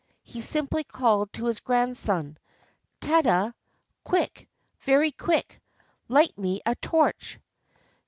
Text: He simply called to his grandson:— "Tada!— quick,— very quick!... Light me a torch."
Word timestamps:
He 0.23 0.41
simply 0.41 0.83
called 0.83 1.31
to 1.33 1.45
his 1.45 1.59
grandson:— 1.59 2.39
"Tada!— 3.01 3.53
quick,— 4.03 4.49
very 4.79 5.11
quick!... 5.11 5.61
Light 6.07 6.35
me 6.39 6.59
a 6.65 6.73
torch." 6.73 7.37